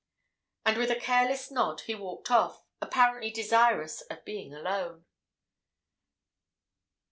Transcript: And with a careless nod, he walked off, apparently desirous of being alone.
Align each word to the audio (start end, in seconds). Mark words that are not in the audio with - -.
And 0.65 0.77
with 0.79 0.89
a 0.89 0.99
careless 0.99 1.51
nod, 1.51 1.81
he 1.81 1.93
walked 1.93 2.31
off, 2.31 2.63
apparently 2.81 3.29
desirous 3.29 4.01
of 4.09 4.25
being 4.25 4.51
alone. 4.51 5.05